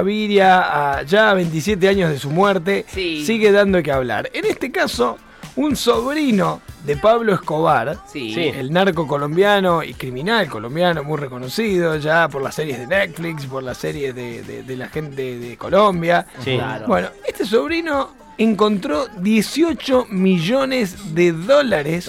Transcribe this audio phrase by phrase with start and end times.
[0.00, 3.26] Gaviria, a ya 27 años de su muerte, Sí.
[3.26, 4.30] sigue dando que hablar.
[4.32, 5.18] En este caso,
[5.56, 8.32] un sobrino de Pablo Escobar, Sí.
[8.54, 13.64] El narco colombiano y criminal colombiano muy reconocido ya por las series de Netflix, por
[13.64, 16.24] las series de, de- de la gente de Colombia.
[16.44, 16.54] Sí.
[16.54, 16.86] Claro.
[16.86, 22.08] Bueno, este sobrino encontró 18 millones de dólares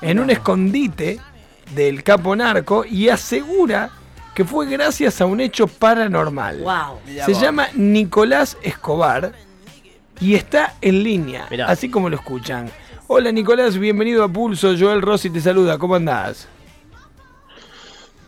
[0.00, 1.20] en un escondite
[1.72, 3.90] del capo narco y asegura
[4.34, 6.60] que fue gracias a un hecho paranormal.
[6.60, 6.98] Wow.
[7.26, 9.32] Se llama Nicolás Escobar
[10.20, 11.66] y está en línea, Mirá.
[11.66, 12.70] así como lo escuchan.
[13.08, 14.74] Hola Nicolás, bienvenido a Pulso.
[14.78, 16.48] Joel Rossi te saluda, ¿cómo andás?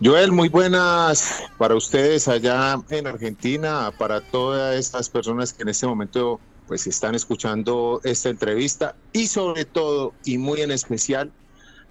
[0.03, 5.87] Joel, muy buenas para ustedes allá en Argentina, para todas estas personas que en este
[5.87, 11.31] momento pues están escuchando esta entrevista y sobre todo y muy en especial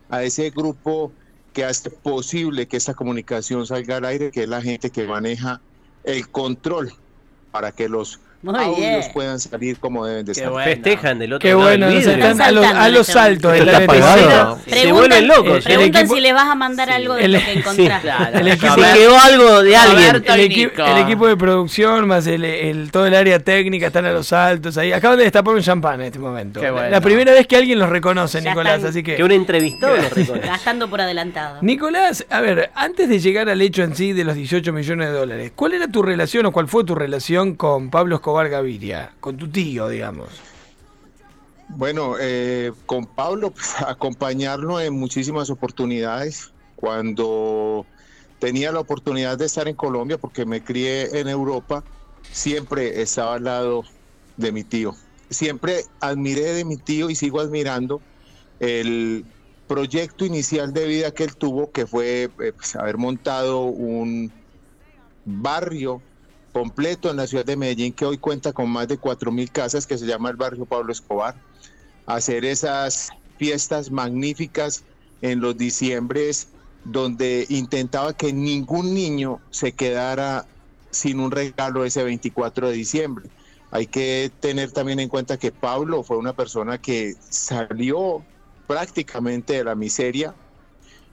[0.10, 1.12] a ese grupo
[1.54, 5.62] que hace posible que esta comunicación salga al aire, que es la gente que maneja
[6.04, 6.94] el control
[7.52, 9.02] para que los Muy audios bien.
[9.14, 10.66] puedan salir como deben de bueno.
[10.66, 12.12] Festejan del otro Qué lado del bueno, vidrio.
[12.14, 13.54] están a los, a los saltos.
[13.56, 14.60] Está en apagado.
[14.68, 15.58] Se vuelven locos.
[15.58, 18.02] el Preguntan equipo- si le vas a mandar algo de el- lo que encontraste.
[18.08, 18.38] Claro.
[18.40, 20.16] El equipo- quedó algo de alguien.
[20.16, 24.28] El, equi- equipo de producción más el, el- todo el área técnica están a los
[24.28, 24.92] saltos ahí.
[24.92, 26.60] Acaban de destapar un champán en este momento.
[26.60, 26.90] Qué bueno.
[26.90, 29.16] La primera vez que alguien los reconoce, Ya Nicolás, están- así que...
[29.16, 30.46] Que un entrevistado lo reconoce.
[30.48, 31.60] Gastando por adelantado.
[31.62, 35.14] Nicolás, a ver, antes de llegar al hecho en sí de los 18 millones de
[35.14, 39.16] dólares, ¿cuál era tu relación o cuál fue tu relación con Pablo Escobar Gaviria?
[39.20, 40.30] Con tu tío, digamos.
[41.68, 46.54] Bueno, eh, con Pablo, pues, acompañarlo en muchísimas oportunidades.
[46.76, 47.86] Cuando
[48.40, 51.84] tenía la oportunidad de estar en Colombia, porque me crié en Europa,
[52.32, 53.84] siempre estaba al lado
[54.36, 54.94] de mi tío.
[55.30, 58.02] Siempre admiré de mi tío y sigo admirando
[58.60, 59.26] el
[59.68, 64.32] proyecto inicial de vida que él tuvo, que fue eh, pues, haber montado un
[65.24, 66.02] barrio
[66.54, 69.98] completo en la ciudad de Medellín, que hoy cuenta con más de 4.000 casas, que
[69.98, 71.36] se llama el barrio Pablo Escobar
[72.06, 74.84] hacer esas fiestas magníficas
[75.22, 76.50] en los diciembres
[76.86, 80.46] donde intentaba que ningún niño se quedara
[80.92, 83.30] sin un regalo ese 24 de diciembre.
[83.72, 88.24] Hay que tener también en cuenta que Pablo fue una persona que salió
[88.68, 90.36] prácticamente de la miseria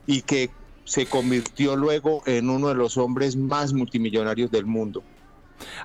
[0.06, 0.50] y que
[0.84, 5.02] se convirtió luego en uno de los hombres más multimillonarios del mundo.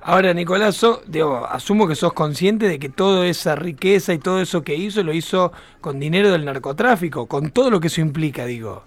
[0.01, 4.41] Ahora, Nicolás, so- digo, asumo que sos consciente de que toda esa riqueza y todo
[4.41, 8.45] eso que hizo lo hizo con dinero del narcotráfico, con todo lo que eso implica,
[8.45, 8.83] digo.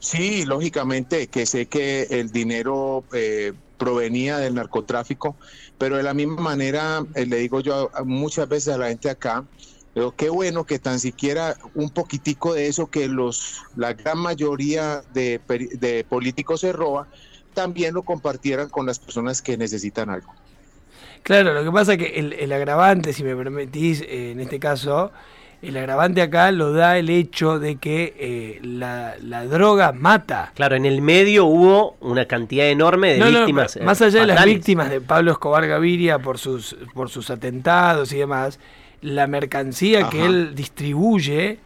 [0.00, 5.38] Sí, lógicamente que sé que el dinero eh, provenía del narcotráfico,
[5.78, 9.48] pero de la misma manera eh, le digo yo muchas veces a la gente acá,
[9.94, 15.02] digo, qué bueno que tan siquiera un poquitico de eso que los la gran mayoría
[15.12, 15.40] de,
[15.78, 17.08] de políticos se roba,
[17.56, 20.32] también lo compartieran con las personas que necesitan algo.
[21.22, 24.60] Claro, lo que pasa es que el, el agravante, si me permitís, eh, en este
[24.60, 25.10] caso,
[25.62, 30.52] el agravante acá lo da el hecho de que eh, la, la droga mata.
[30.54, 33.74] Claro, en el medio hubo una cantidad enorme de No, víctimas.
[33.76, 38.12] eh, más allá de las víctimas de Pablo Escobar Gaviria por sus, por sus atentados
[38.12, 38.60] y demás,
[39.02, 41.58] la mercancía que él distribuye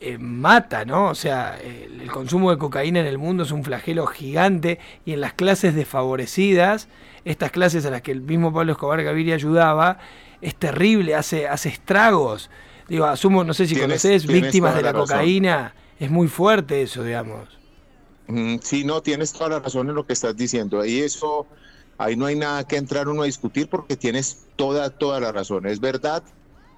[0.00, 1.08] eh, mata, ¿no?
[1.10, 5.12] O sea, el, el consumo de cocaína en el mundo es un flagelo gigante y
[5.12, 6.88] en las clases desfavorecidas,
[7.24, 9.98] estas clases a las que el mismo Pablo Escobar Gaviria ayudaba,
[10.40, 12.50] es terrible, hace, hace estragos.
[12.88, 16.82] Digo, asumo, no sé si Tienes- conoces, tienes víctimas de la, cocaína, es muy fuerte
[16.82, 17.46] eso, digamos.
[18.26, 20.80] Mm, Sí, no, tienes toda la razón en lo que estás diciendo.
[20.80, 21.46] Ahí eso,
[21.98, 25.66] ahí no hay nada que entrar uno a discutir porque tienes toda, toda la razón.
[25.66, 26.22] Es verdad,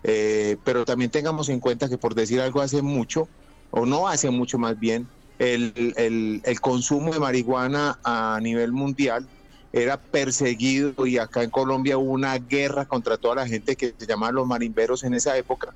[0.03, 3.31] eh, pero también tengamos en cuenta que por decir algo hace mucho,
[3.71, 9.31] o no hace mucho más bien, el, el- el consumo de marihuana a nivel mundial
[9.73, 14.07] era perseguido y acá en Colombia hubo una guerra contra toda la gente que se
[14.07, 15.75] llamaban los marimberos en esa época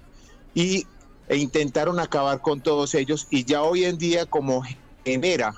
[0.55, 0.91] y
[1.29, 4.63] e intentaron acabar con todos ellos y ya hoy en día como
[5.05, 5.53] genera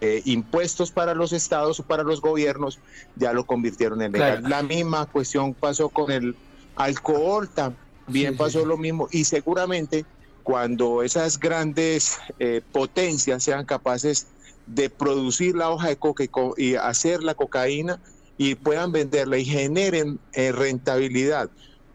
[0.00, 2.80] eh, impuestos para los estados o para los gobiernos,
[3.14, 4.40] ya lo convirtieron en legal.
[4.40, 4.48] Claro.
[4.48, 6.36] La misma cuestión pasó con el
[6.74, 8.66] alcohol, también Sí, pasó sí.
[8.66, 10.06] lo mismo y seguramente
[10.42, 14.34] cuando esas grandes eh, potencias sean capaces
[14.66, 18.00] de producir la hoja de coca y, co- y hacer la cocaína
[18.36, 21.50] y puedan venderla y generen eh, rentabilidad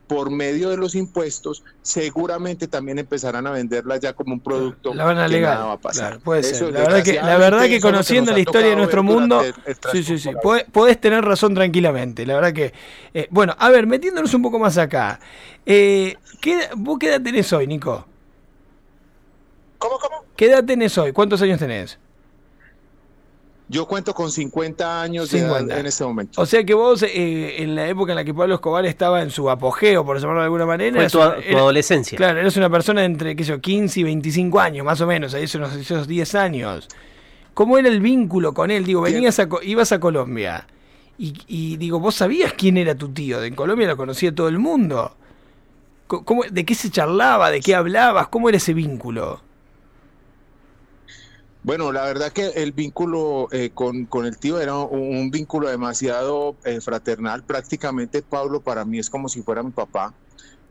[0.08, 5.04] por medio de los impuestos, seguramente también empezarán a venderla ya como un producto La
[5.04, 5.54] van a que alegar.
[5.56, 6.08] nada va a pasar.
[6.08, 6.74] Claro, puede Eso, ser.
[6.74, 10.04] La verdad que, la verdad conociendo la historia de nuestro mundo, durante el- el sí,
[10.04, 12.26] sí, sí, transcurso podés, podés tener razón tranquilamente.
[12.26, 12.74] La verdad que,
[13.14, 15.20] eh, bueno, a ver, metiéndonos un poco más acá,
[15.66, 18.08] eh, ¿qué, ¿vos qué edad tenés hoy, Nico?
[19.78, 20.24] ¿Cómo, cómo?
[20.36, 21.12] ¿Qué edad tenés hoy?
[21.12, 22.00] ¿Cuántos años tenés?
[23.70, 25.72] Yo cuento con 50 años de 50.
[25.74, 26.42] edad en este momento.
[26.42, 29.30] O sea que vos, eh, en la época en la que Pablo Escobar estaba en
[29.30, 32.16] su apogeo, por llamarlo de alguna manera, Fue tu, una- tu era- adolescencia.
[32.18, 35.34] claro, eres una persona entre, qué sé yo, 15 y 25 años, más o menos,
[35.34, 36.88] ahí esos, esos 10 años.
[37.54, 38.86] ¿Cómo era el vínculo con él?
[38.86, 40.66] Digo, venías a, Co- ibas a Colombia
[41.18, 43.42] y, y digo, ¿vos sabías quién era tu tío?
[43.42, 45.14] De en Colombia lo conocía todo el mundo.
[46.06, 47.52] Co- ¿Cómo, ¿De qué se charlaba?
[47.52, 48.28] ¿De qué hablabas?
[48.30, 49.42] ¿Cómo era ese vínculo?
[51.68, 56.58] Bueno, la verdad que el vínculo eh, con, con el tío era un, vínculo demasiado
[56.64, 57.44] eh, fraternal.
[57.44, 60.16] Prácticamente Pablo para mí es como si fuera mi papá.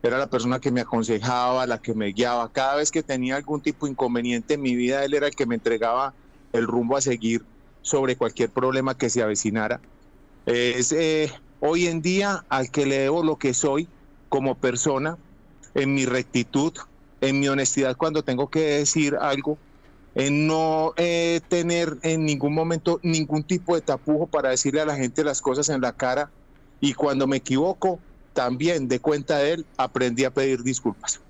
[0.02, 2.50] Era la persona que me aconsejaba, la que me guiaba.
[2.50, 5.44] Cada vez que tenía algún tipo de inconveniente en mi vida, él era el que
[5.44, 6.14] me entregaba
[6.52, 7.44] el rumbo a seguir
[7.82, 9.82] sobre cualquier problema que se avecinara.
[10.46, 13.90] Es eh, hoy en día al que le debo lo que soy
[14.30, 15.18] como persona,
[15.74, 16.72] en mi rectitud,
[17.20, 19.58] en mi honestidad cuando tengo que decir algo,
[20.16, 24.96] en no eh, tener en ningún momento ningún tipo de tapujo para decirle a la
[24.96, 26.32] gente las cosas en la cara
[26.80, 28.02] y cuando me equivoco,
[28.32, 31.25] también de cuenta de él, aprendí a pedir disculpas.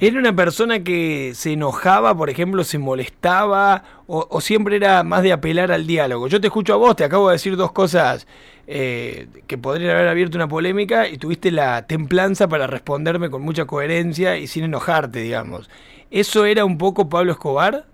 [0.00, 5.32] ¿Era una persona que se enojaba, por ejemplo, se molestaba o, siempre era más de
[5.32, 6.28] apelar al diálogo?
[6.28, 8.26] Yo te escucho a vos, te acabo de decir dos cosas
[8.66, 13.64] eh, que podrían haber abierto una polémica y tuviste la templanza para responderme con mucha
[13.64, 15.68] coherencia y sin enojarte, digamos.
[16.10, 17.86] ¿Eso era un poco Pablo Escobar?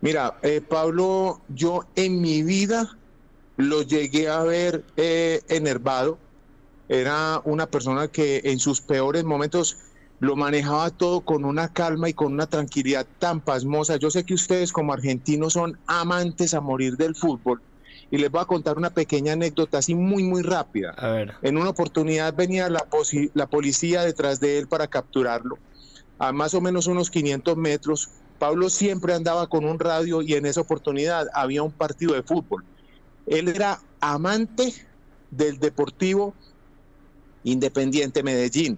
[0.00, 2.96] Mira, eh, Pablo, yo en mi vida
[3.56, 6.18] lo llegué a ver eh, enervado.
[6.88, 9.78] Era una persona que en sus peores momentos
[10.18, 13.96] lo manejaba todo con una calma y con una tranquilidad tan pasmosa.
[13.96, 17.60] Yo sé que ustedes como argentinos son amantes a morir del fútbol
[18.10, 20.90] y les voy a contar una pequeña anécdota así muy, muy rápida.
[20.96, 21.34] A ver.
[21.42, 22.86] En una oportunidad venía la,
[23.34, 25.58] la policía detrás de él para capturarlo.
[26.18, 28.08] A más o menos unos 500 metros,
[28.38, 32.64] Pablo siempre andaba con un radio y en esa oportunidad había un partido de fútbol.
[33.26, 34.72] Él era amante
[35.30, 36.34] del Deportivo
[37.46, 38.76] Independiente Medellín.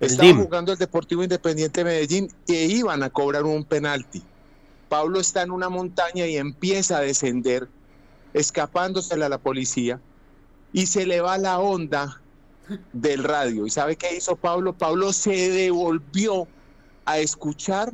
[0.00, 4.22] El Estaba jugando el Deportivo Independiente Medellín e iban a cobrar un penalti.
[4.88, 7.68] Pablo está en una montaña y empieza a descender,
[8.32, 10.00] escapándosele a la policía,
[10.72, 12.22] y se le va la onda
[12.92, 13.66] del radio.
[13.66, 14.72] ¿Y sabe qué hizo Pablo?
[14.72, 16.48] Pablo se devolvió
[17.04, 17.92] a escuchar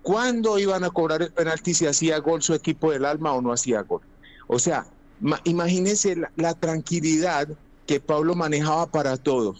[0.00, 3.52] cuándo iban a cobrar el penalti, si hacía gol su equipo del alma o no
[3.52, 4.00] hacía gol.
[4.46, 4.86] O sea,
[5.20, 7.48] ma- imagínense la, la tranquilidad
[7.86, 9.54] que Pablo manejaba para todo.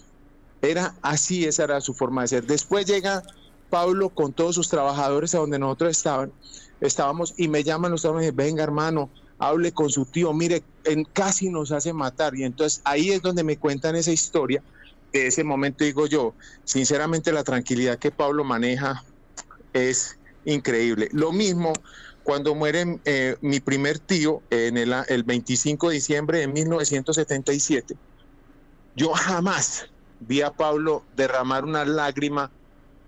[0.62, 2.46] Era así, esa era su forma de ser.
[2.46, 3.22] Después llega
[3.70, 6.32] Pablo con todos sus trabajadores a donde nosotros estaban,
[6.80, 11.50] estábamos y me llaman los trabajadores venga hermano, hable con su tío, mire, en, casi
[11.50, 12.34] nos hace matar.
[12.34, 14.62] Y entonces ahí es donde me cuentan esa historia.
[15.12, 16.34] De ese momento digo yo,
[16.64, 19.04] sinceramente la tranquilidad que Pablo maneja
[19.72, 21.08] es increíble.
[21.12, 21.72] Lo mismo
[22.22, 27.96] cuando muere eh, mi primer tío en el, el 25 de diciembre de 1977.
[28.96, 29.86] Yo jamás
[30.18, 32.52] vi a Pablo derramar una lágrima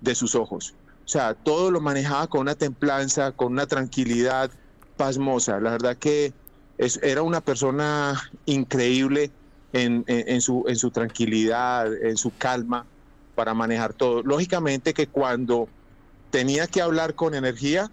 [0.00, 0.76] de sus ojos.
[0.85, 4.52] O sea, todo lo manejaba con una templanza, con una tranquilidad
[4.96, 5.61] pasmosa.
[5.61, 6.35] La verdad que
[6.79, 9.35] es- era una persona increíble
[9.73, 12.90] en, en- su tranquilidad, en su calma
[13.35, 14.23] para manejar todo.
[14.23, 15.73] Lógicamente que cuando
[16.31, 17.93] tenía que hablar con energía,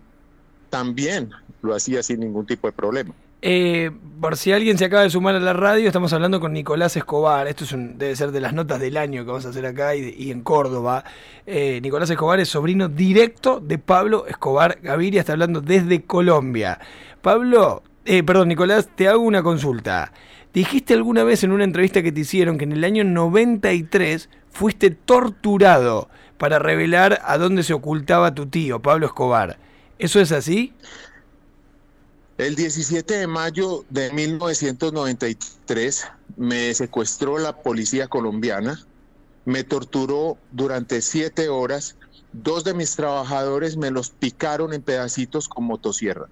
[0.69, 1.31] también
[1.61, 3.15] lo hacía sin ningún tipo de problema.
[3.41, 3.91] Eh,
[4.21, 7.47] por si alguien se acaba de sumar a la radio, estamos hablando con Nicolás Escobar.
[7.47, 9.95] Esto es un- debe ser de las notas del año que vamos a hacer acá
[9.95, 11.03] y, en Córdoba.
[11.45, 16.79] Eh, Nicolás Escobar es sobrino directo de Pablo Escobar Gaviria, está hablando desde Colombia.
[17.21, 20.11] Pablo, eh, perdón, Nicolás, te hago una consulta.
[20.53, 24.89] Dijiste alguna vez en una entrevista que te hicieron que en el año 93 fuiste
[24.89, 29.57] torturado para revelar a dónde se ocultaba tu tío, Pablo Escobar.
[29.99, 30.73] ¿Eso es así?
[32.37, 38.85] El 17 de mayo de 1993 me secuestró la policía colombiana,
[39.45, 41.95] me torturó durante siete horas,
[42.33, 46.27] dos de mis trabajadores me los picaron en pedacitos con motosierra.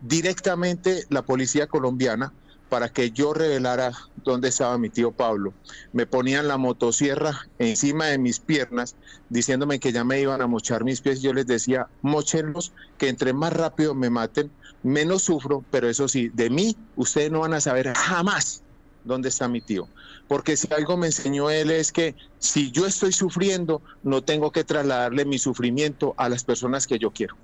[0.00, 2.32] Directamente la policía colombiana
[2.72, 3.92] para que yo revelara
[4.24, 5.54] dónde estaba mi tío Pablo.
[5.92, 8.96] Me ponían la motosierra encima de mis piernas,
[9.28, 11.20] diciéndome que ya me iban a mochar mis pies.
[11.20, 16.30] Yo les decía, mochenlos, que entre más rápido me maten, menos sufro, pero eso sí,
[16.32, 18.64] de mí ustedes no van a saber jamás
[19.04, 19.90] dónde está mi tío.
[20.26, 24.64] Porque si algo me enseñó él es que si yo estoy sufriendo, no tengo que
[24.64, 27.34] trasladarle mi sufrimiento a las personas que yo quiero.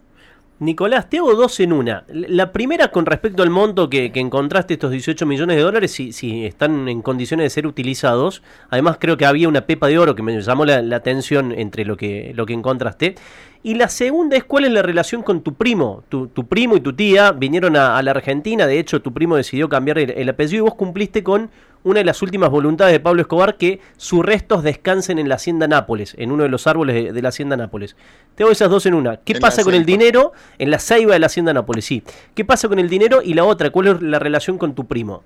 [0.60, 2.04] Nicolás, te hago dos en una.
[2.08, 6.88] La primera con respecto al monto que, encontraste, estos 18 millones de dólares, si, están
[6.88, 8.42] en condiciones de ser utilizados.
[8.68, 11.84] Además creo que había una pepa de oro que me llamó la, la, atención entre
[11.84, 13.14] lo que, lo que encontraste.
[13.62, 16.02] Y la segunda es cuál es la relación con tu primo.
[16.08, 19.68] Tu, primo y tu tía vinieron a, a, la Argentina, de hecho tu primo decidió
[19.68, 21.50] cambiar el, el apellido y vos cumpliste con
[21.84, 25.68] una de las últimas voluntades de Pablo Escobar que sus restos descansen en la hacienda
[25.68, 27.96] Nápoles, en uno de los árboles de, de la hacienda Nápoles.
[28.34, 29.18] Tengo esas dos en una.
[29.18, 30.32] ¿Qué En pasa con el dinero?
[30.58, 32.02] En la ceiba de la hacienda Nápoles, sí.
[32.34, 33.22] ¿Qué pasa con el dinero?
[33.22, 35.22] Y la otra, ¿cuál es la relación con tu primo?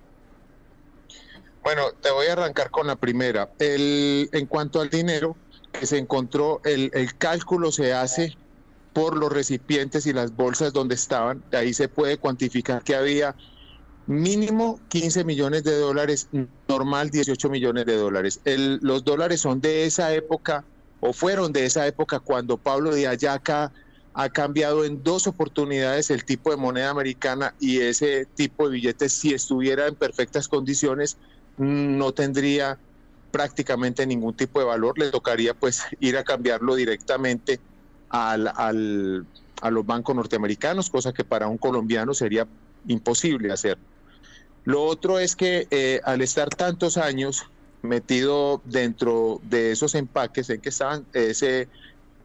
[1.62, 3.50] Bueno, te voy a arrancar con la primera.
[3.58, 5.36] El, en cuanto al dinero
[5.72, 8.36] que se encontró, el, el cálculo se hace
[8.92, 11.42] por los recipientes y las bolsas donde estaban.
[11.50, 13.34] De ahí se puede cuantificar que había
[14.06, 16.28] mínimo 15 millones de dólares,
[16.68, 18.40] normal 18 millones de dólares.
[18.44, 20.68] El- los dólares son de esa época
[21.00, 23.72] o fueron de esa época cuando Pablo de Ayaca
[24.14, 29.14] ha cambiado en dos oportunidades el tipo de moneda americana y ese tipo de billetes
[29.14, 31.18] si estuviera en perfectas condiciones
[31.56, 32.80] mm, no tendría
[33.30, 37.62] prácticamente ningún tipo de valor, le tocaría pues ir a cambiarlo directamente
[38.10, 39.26] al, al-
[39.62, 42.46] a los bancos norteamericanos, cosa que para un colombiano sería
[42.84, 43.78] imposible hacer.
[44.64, 47.44] Lo otro es que eh, al estar tantos años
[47.82, 51.68] metido dentro de esos empaques en que estaban, ese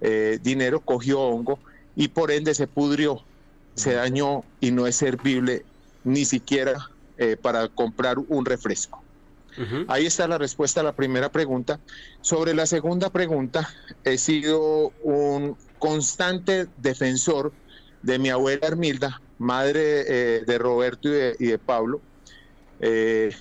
[0.02, 1.60] eh, dinero cogió hongo
[1.96, 3.24] y por ende se pudrió,
[3.76, 5.66] se dañó y no es servible
[6.04, 9.04] ni siquiera eh, para comprar un refresco.
[9.88, 11.80] Ahí está la respuesta a la primera pregunta.
[12.22, 13.68] Sobre la segunda pregunta,
[14.04, 17.54] he sido un constante defensor
[18.04, 22.02] de mi abuela Hermilda, madre eh, de Roberto y de, y de Pablo,
[22.80, 23.32] eh,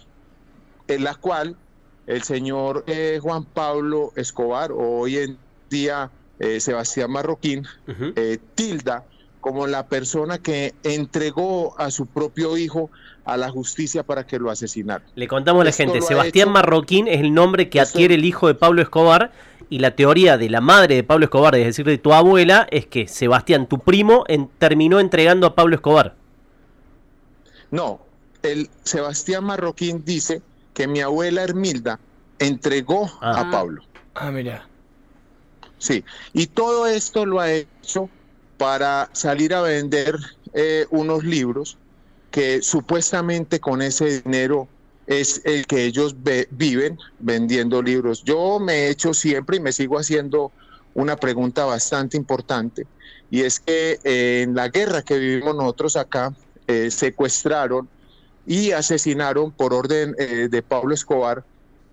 [0.88, 1.56] en la cual
[2.06, 5.38] el señor eh, Juan Pablo Escobar, o hoy en
[5.70, 7.66] día eh, Sebastián Marroquín,
[8.54, 9.04] tilda
[9.40, 12.90] como la persona que entregó a su propio hijo
[13.24, 15.04] a la justicia para que lo asesinara.
[15.14, 18.24] Le contamos a la gente, Sebastián hecho- Marroquín es el nombre que Esto- adquiere el
[18.24, 19.32] hijo de Pablo Escobar
[19.68, 22.86] y la teoría de la madre de Pablo Escobar, es decir, de tu abuela, es
[22.86, 26.14] que Sebastián, tu primo, en- terminó entregando a Pablo Escobar.
[27.70, 28.00] No,
[28.52, 32.00] el Sebastián Marroquín dice que mi abuela Hermilda
[32.38, 33.40] entregó Ah.
[33.40, 33.82] a Pablo.
[34.14, 34.68] Ah, mira.
[35.78, 38.10] Sí, y todo esto lo ha hecho
[38.56, 40.16] para salir a vender
[40.54, 41.78] eh, unos libros
[42.30, 44.70] que supuestamente con ese dinero
[45.06, 48.22] es el que ellos ve- viven vendiendo libros.
[48.24, 50.52] Yo me he hecho siempre y me sigo haciendo
[50.94, 52.88] una pregunta bastante importante
[53.28, 56.30] y es que eh, en la guerra que vivimos nosotros acá
[56.66, 57.90] eh, secuestraron
[58.46, 61.44] y asesinaron por orden eh, de Pablo Escobar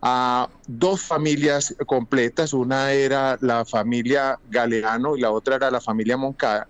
[0.02, 6.18] a dos familias completas, una era la familia Galeano y la otra era la familia
[6.18, 6.68] Moncada,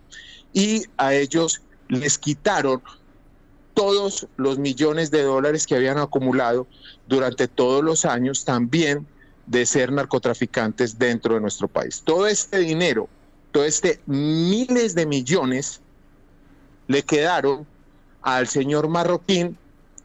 [0.54, 2.82] y a ellos les quitaron
[3.74, 6.68] todos los millones de dólares que habían acumulado
[7.08, 9.08] durante todos los años también
[9.48, 12.02] de ser narcotraficantes dentro de nuestro país.
[12.06, 13.10] Todo este dinero,
[13.52, 15.82] todo este miles de millones
[16.88, 17.66] le quedaron
[18.22, 19.58] al señor Marroquín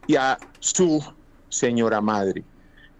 [0.09, 1.03] y a su
[1.49, 2.43] señora madre.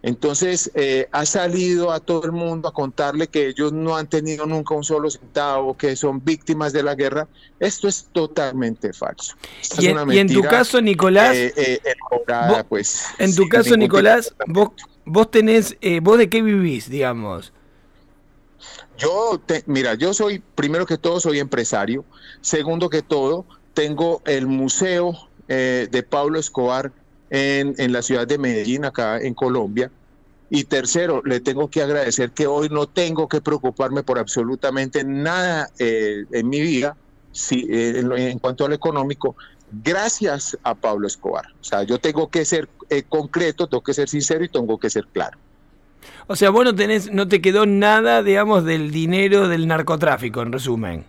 [0.00, 4.46] Entonces eh, ha salido a todo el mundo a contarle que ellos no han tenido
[4.46, 7.28] nunca un solo centavo, que son víctimas de la guerra.
[7.58, 9.34] Esto es totalmente falso.
[9.76, 13.02] Y es en, una y en tu mentira, caso, Nicolás, eh, eh, elaborada, vos- pues,
[13.18, 14.70] en tu caso, Nicolás, vos,
[15.04, 17.52] vos tenés, eh, vos de qué vivís, digamos.
[18.96, 22.06] Yo, te- mira, yo soy, primero que todo, soy empresario.
[22.40, 25.12] Segundo que todo, tengo el museo
[25.48, 26.92] de Pablo Escobar
[27.30, 29.90] en, en la ciudad de Medellín, acá en Colombia.
[30.50, 35.68] Y tercero, le tengo que agradecer que hoy no tengo que preocuparme por absolutamente nada
[35.78, 36.96] eh, en mi vida
[37.32, 39.36] si, eh, en, lo- en cuanto a lo económico,
[39.70, 41.44] gracias a Pablo Escobar.
[41.60, 44.90] O sea, yo tengo que ser eh, concreto, tengo que ser sincero y tengo que
[44.90, 45.38] ser claro.
[46.26, 50.50] O sea, vos no tenés, no te quedó nada, digamos, del dinero del narcotráfico, en
[50.52, 51.04] resumen.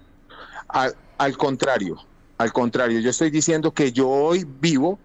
[0.68, 1.98] Al, al contrario,
[2.38, 5.00] al contrario, yo estoy diciendo que yo hoy vivo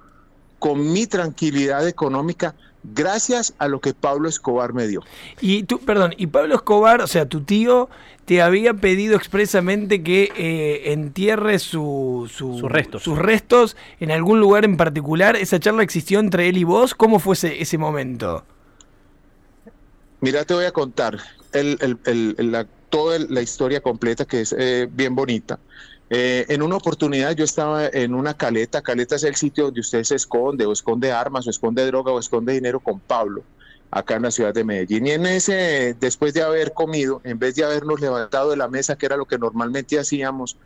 [0.67, 5.01] con mi tranquilidad económica gracias a lo que Pablo Escobar me dio.
[5.41, 7.89] Y tú, perdón, y Pablo Escobar, o sea, tu tío,
[8.25, 13.05] te había pedido expresamente que eh, entierres su, su- Sus restos.
[13.05, 15.37] sus restos en algún lugar en particular.
[15.37, 16.97] ¿Esa charla existió entre él y vos?
[16.97, 18.43] ¿Cómo fue ese, ese momento?
[20.21, 21.19] Mira, te voy a contar
[21.53, 25.61] el, el- el- el- la, toda la historia completa que es eh, bien bonita.
[26.09, 30.05] Eh, en una oportunidad yo estaba en una caleta, caleta es el sitio donde usted
[30.05, 33.43] se esconde o esconde armas o esconde droga o esconde dinero con Pablo,
[33.91, 35.07] acá en la ciudad de Medellín.
[35.07, 38.97] Y en ese, después de haber comido, en vez de habernos levantado de la mesa,
[38.97, 40.57] que era lo que normalmente hacíamos,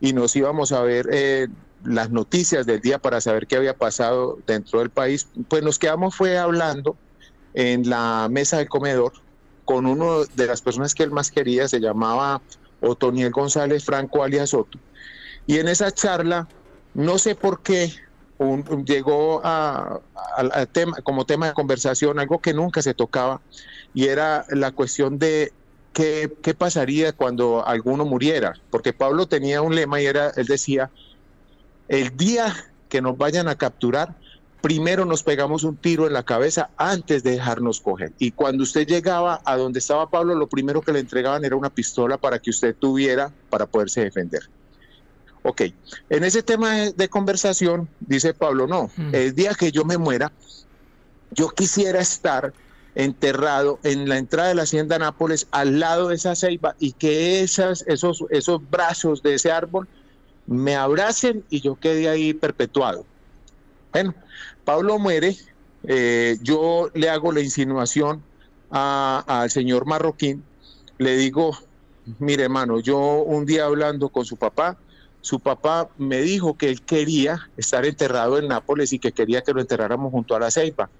[0.00, 1.48] y nos íbamos a ver eh,
[1.84, 6.14] las noticias del día para saber qué había pasado dentro del país, pues nos quedamos
[6.14, 6.96] fue hablando
[7.54, 9.12] en la mesa del comedor
[9.64, 12.42] con uno de las personas que él más quería, se llamaba
[12.84, 14.78] Otoniel González Franco alias Soto.
[15.46, 16.48] Y en esa charla,
[16.94, 17.92] no sé por qué,
[18.84, 20.00] llegó a,
[20.72, 23.40] tema, como tema de conversación algo que nunca se tocaba,
[23.92, 25.52] y era la cuestión de
[25.92, 30.90] qué, qué pasaría cuando alguno muriera, porque Pablo tenía un lema y era, él decía,
[31.88, 32.54] el día
[32.88, 34.16] que nos vayan a capturar,
[34.64, 38.14] primero nos pegamos un tiro en la cabeza antes de dejarnos coger.
[38.18, 41.68] Y cuando usted llegaba a donde estaba Pablo, lo primero que le entregaban era una
[41.68, 44.48] pistola para que usted tuviera para poderse defender.
[45.42, 45.64] Ok,
[46.08, 49.14] en ese tema de, conversación, dice Pablo, no, mm.
[49.14, 50.32] el día que yo me muera,
[51.32, 52.54] yo quisiera estar
[52.94, 57.42] enterrado en la entrada de la hacienda Nápoles, al lado de esa ceiba, y que
[57.42, 59.86] esas, esos, esos brazos de ese árbol
[60.46, 63.04] me abracen y yo quede ahí perpetuado.
[63.92, 64.14] Bueno,
[64.64, 65.36] Pablo muere,
[65.86, 68.22] eh, yo le hago la insinuación
[68.70, 70.42] al señor Marroquín,
[70.98, 71.56] le digo,
[72.18, 74.76] mire hermano, yo un día hablando con su papá,
[75.20, 79.52] su papá me dijo que él quería estar enterrado en Nápoles y que quería que
[79.52, 80.90] lo enterráramos junto a la ceiba.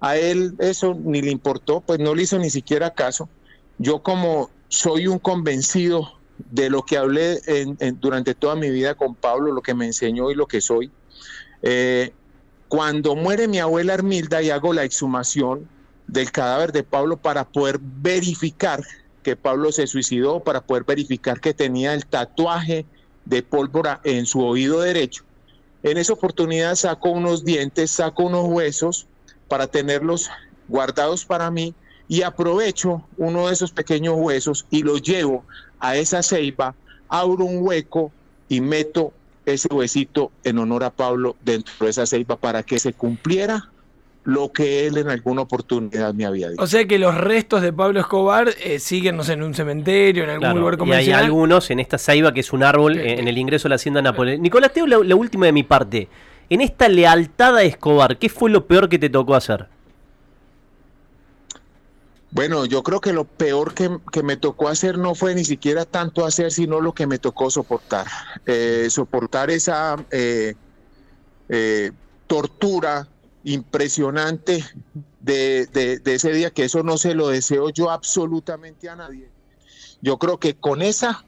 [0.00, 3.28] A él eso ni le importó, pues no le hizo ni siquiera caso.
[3.78, 7.40] Yo como soy un convencido de lo que hablé
[8.00, 10.90] durante toda mi vida con Pablo, lo que me enseñó y lo que soy,
[11.62, 12.12] eh,
[12.68, 15.68] cuando muere mi abuela Armilda y hago la exhumación
[16.06, 18.82] del cadáver de Pablo para poder verificar
[19.22, 22.86] que Pablo se suicidó, para poder verificar que tenía el tatuaje
[23.24, 25.24] de pólvora en su oído derecho.
[25.82, 29.06] En esa oportunidad saco unos dientes, saco unos huesos
[29.48, 30.30] para tenerlos
[30.66, 31.74] guardados para mí
[32.08, 35.44] y aprovecho uno de esos pequeños huesos y lo llevo
[35.78, 36.74] a esa ceiba,
[37.08, 38.12] abro un hueco
[38.48, 39.12] y meto
[39.52, 43.70] ese huesito en honor a Pablo dentro de esa ceiba para que se cumpliera
[44.24, 46.62] lo que él en alguna oportunidad me había dicho.
[46.62, 50.60] O sea que los restos de Pablo Escobar eh, siguen en un cementerio, en algún
[50.60, 51.08] lugar comercial.
[51.08, 53.76] Y hay algunos en esta ceiba que es un árbol en el ingreso a la
[53.76, 54.38] hacienda Nápoles.
[54.38, 56.08] Nicolás, te la, la última de mi parte.
[56.50, 59.66] En esta lealtad a Escobar, ¿qué fue lo peor que te tocó hacer?
[62.30, 66.26] Bueno, yo creo que lo peor que, me tocó hacer no fue ni siquiera tanto
[66.26, 68.06] hacer, sino lo que me tocó soportar.
[68.44, 70.54] Eh, soportar esa eh,
[71.48, 71.90] eh,
[72.26, 73.08] tortura
[73.44, 74.62] impresionante
[75.20, 79.30] de, ese día, que eso no se lo deseo yo absolutamente a nadie.
[80.02, 81.24] Yo creo que con esa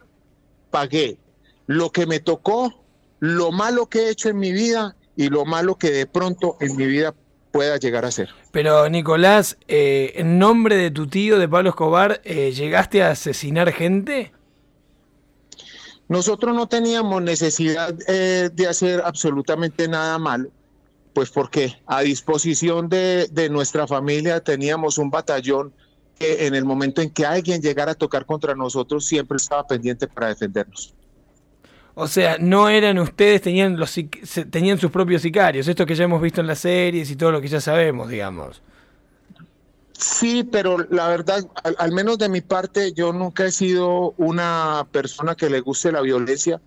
[0.70, 1.18] pagué
[1.66, 2.84] lo que me tocó,
[3.20, 6.76] lo malo que he hecho en mi vida y lo malo que de pronto en
[6.76, 7.14] mi vida
[7.50, 8.30] pueda llegar a ser.
[8.52, 13.72] Pero Nicolás, eh, en nombre de tu tío, de Pablo Escobar, eh, ¿llegaste a asesinar
[13.72, 14.32] gente?
[16.08, 20.50] Nosotros no teníamos necesidad eh, de hacer absolutamente nada malo,
[21.12, 25.72] pues porque a disposición de, de nuestra familia teníamos un batallón
[26.18, 30.08] que en el momento en que alguien llegara a tocar contra nosotros siempre estaba pendiente
[30.08, 30.94] para defendernos.
[31.94, 33.94] O sea, no eran ustedes, tenían, los,
[34.50, 37.40] tenían sus propios sicarios, esto que ya hemos visto en las series y todo lo
[37.40, 38.62] que ya sabemos, digamos.
[40.00, 41.46] Sí, pero la verdad,
[41.78, 46.00] al, menos de mi parte, yo nunca he sido una persona que le guste la
[46.00, 46.60] violencia.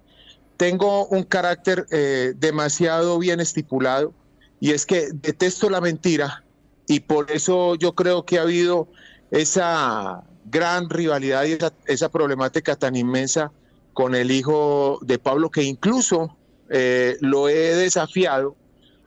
[0.57, 4.13] Tengo un carácter eh, demasiado bien estipulado
[4.59, 6.43] y es que detesto la mentira
[6.87, 8.87] y por eso yo creo que ha habido
[9.31, 11.57] esa gran rivalidad y
[11.87, 13.51] esa problemática tan inmensa
[13.93, 16.35] con el hijo de Pablo, que incluso
[16.69, 18.55] eh, lo he desafiado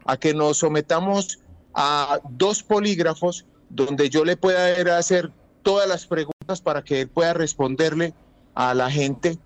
[0.05, 1.41] a que nos sometamos
[1.75, 5.31] a dos polígrafos donde yo le pueda hacer
[5.63, 8.15] todas las preguntas para que él pueda responderle
[8.55, 9.39] a la gente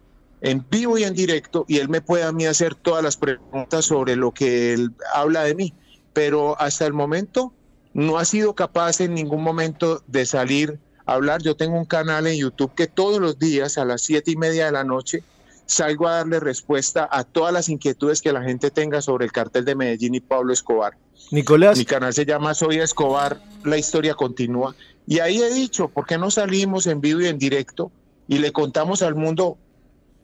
[0.43, 3.85] en vivo y en directo y él me pueda a mí hacer todas las preguntas
[3.87, 5.75] sobre lo que él habla de mí.
[6.13, 7.53] Pero hasta el momento
[7.93, 10.79] no ha sido capaz en ningún momento de salir
[11.15, 11.43] hablar.
[11.43, 14.67] Yo tengo un canal en YouTube que todos los días a las siete y media
[14.67, 15.23] de la noche
[15.67, 19.65] salgo a darle respuesta a todas las inquietudes que la gente tenga sobre el cartel
[19.65, 20.97] de Medellín y Pablo Escobar.
[21.31, 21.79] Nicolás.
[21.79, 24.75] Mi canal se llama Soy Escobar, la historia continúa.
[25.07, 27.93] Y ahí he dicho, ¿por qué no salimos en vivo y en directo
[28.27, 29.59] y le contamos al mundo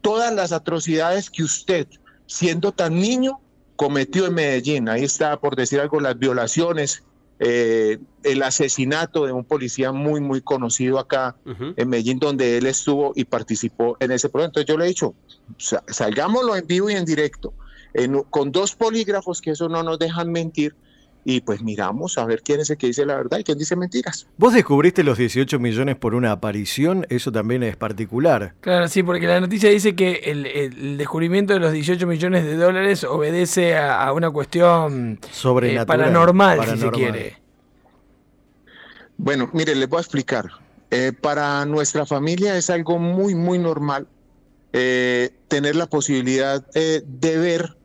[0.00, 1.86] todas las atrocidades que usted,
[2.26, 3.40] siendo tan niño,
[3.76, 4.88] cometió en Medellín?
[4.88, 7.04] Ahí está, por decir algo, las violaciones,
[7.38, 11.36] eh, el asesinato de un policía muy, muy conocido acá
[11.76, 14.60] en Medellín, donde él estuvo y participó en ese proyecto.
[14.60, 15.14] Entonces yo le he dicho,
[15.88, 17.52] salgámoslo en vivo y en directo,
[18.30, 20.74] con dos polígrafos, que eso no nos dejan mentir,
[21.28, 23.74] y pues miramos a ver quién es el que dice la verdad y quién dice
[23.74, 24.28] mentiras.
[24.38, 27.04] ¿Vos descubriste los 18 millones por una aparición?
[27.08, 28.54] Eso también es particular.
[28.60, 32.54] Claro, sí, porque la noticia dice que el, el descubrimiento de los 18 millones de
[32.56, 35.82] dólares obedece a, a una cuestión Sobrenatural.
[35.82, 37.36] eh, paranormal, si se quiere.
[39.16, 40.46] Bueno, mire, les voy a explicar.
[40.92, 44.06] Eh, para nuestra familia es algo muy, muy normal
[44.72, 47.76] eh, tener la posibilidad eh, de ver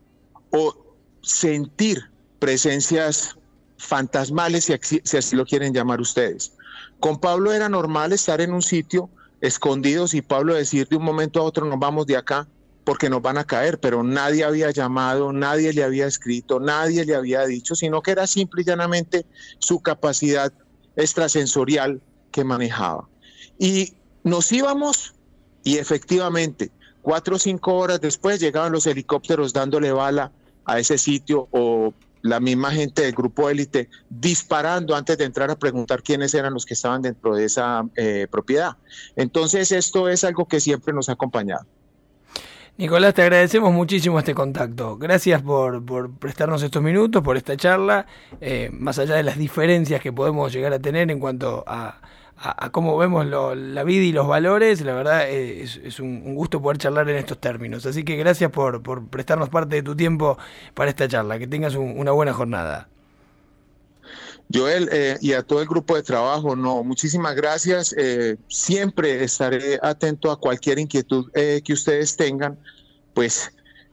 [0.50, 0.76] o
[1.22, 2.11] sentir
[2.42, 3.36] presencias
[3.76, 6.52] fantasmales, si, así lo quieren llamar ustedes.
[6.98, 9.08] Con Pablo era normal estar en un sitio
[9.40, 12.48] escondidos y Pablo decir de un momento a otro nos vamos de acá
[12.82, 17.14] porque nos van a caer, pero nadie había llamado, nadie le había escrito, nadie le
[17.14, 19.24] había dicho, sino que era simple y llanamente
[19.60, 20.52] su capacidad
[20.96, 22.00] extrasensorial
[22.32, 23.08] que manejaba.
[23.56, 25.14] Y nos íbamos
[25.62, 30.32] y efectivamente, cuatro o cinco horas después llegaban los helicópteros dándole bala
[30.64, 35.56] a ese sitio o la misma gente del grupo élite disparando antes de entrar a
[35.56, 38.76] preguntar quiénes eran los que estaban dentro de esa eh, propiedad.
[39.16, 41.66] Entonces esto es algo que siempre nos ha acompañado.
[42.78, 44.96] Nicolás, te agradecemos muchísimo este contacto.
[44.96, 48.06] Gracias por, por prestarnos estos minutos, por esta charla,
[48.40, 52.00] eh, más allá de las diferencias que podemos llegar a tener en cuanto a,
[52.36, 56.00] a- a cómo vemos lo- la vida y los valores, la verdad eh, es, es
[56.00, 57.86] un, un gusto poder charlar en estos términos.
[57.86, 60.38] Así que gracias por, por prestarnos parte de tu tiempo
[60.74, 61.38] para esta charla.
[61.38, 62.88] Que tengas un- una buena jornada.
[64.52, 67.94] Joel, eh, y a todo el grupo de trabajo, no, muchísimas gracias.
[67.96, 72.58] Eh, siempre estaré atento a cualquier inquietud eh, que ustedes tengan.
[73.14, 73.50] Pues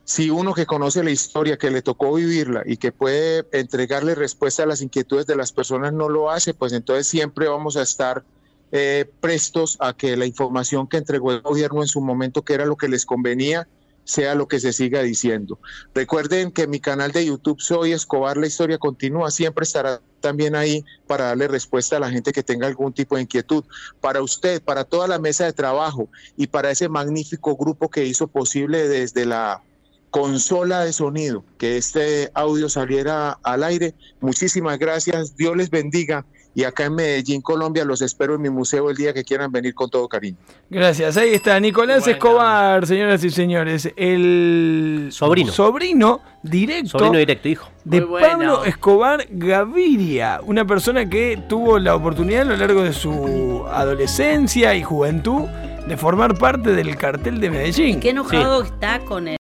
[0.10, 4.64] si uno que conoce la historia, que le tocó vivirla y que puede entregarle respuesta
[4.64, 8.24] a las inquietudes de las personas no lo hace, pues entonces siempre vamos a estar
[8.72, 12.66] eh, prestos a que la información que entregó el gobierno en su momento, que era
[12.66, 13.68] lo que les convenía,
[14.04, 15.60] sea lo que se siga diciendo.
[15.94, 20.84] Recuerden que mi canal de YouTube Soy Escobar, la historia continúa, siempre estará también ahí
[21.06, 23.64] para darle respuesta a la gente que tenga algún tipo de inquietud.
[24.02, 28.28] Para usted, para toda la mesa de trabajo y para ese magnífico grupo que hizo
[28.28, 29.62] posible desde la
[30.10, 33.94] consola de sonido que este audio saliera al aire.
[34.22, 38.90] Muchísimas gracias, Dios les bendiga y acá en Medellín, Colombia, los espero en mi museo
[38.90, 40.38] el día que quieran venir con todo cariño.
[40.70, 41.16] Gracias.
[41.16, 42.12] Ahí está Nicolás Bueno.
[42.14, 45.52] Escobar, señoras y señores, el Sobrino.
[45.52, 47.70] sobrino directo Sobrino directo, hijo.
[47.86, 48.28] de bueno.
[48.28, 54.76] Pablo Escobar Gaviria, una persona que tuvo la oportunidad a lo largo de su adolescencia
[54.76, 55.44] y juventud
[55.88, 58.00] de formar parte del cartel de Medellín.
[58.00, 59.39] Qué enojado está con el